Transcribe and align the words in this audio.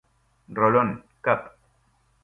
Rolón, 0.59 1.05
Cap. 1.21 1.47